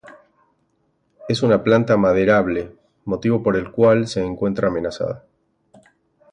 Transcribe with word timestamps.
Es 1.29 1.43
una 1.43 1.61
planta 1.63 1.95
maderable, 1.95 2.75
motivo 3.05 3.43
por 3.43 3.55
el 3.55 3.69
cual 3.69 4.07
se 4.07 4.23
encuentra 4.25 4.67
amenazada. 4.69 5.25